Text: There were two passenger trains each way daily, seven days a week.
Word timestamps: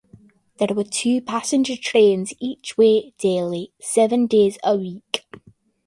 There 0.57 0.73
were 0.73 0.83
two 0.83 1.21
passenger 1.21 1.75
trains 1.77 2.33
each 2.39 2.75
way 2.75 3.13
daily, 3.19 3.71
seven 3.79 4.25
days 4.25 4.57
a 4.63 4.75
week. 4.75 5.27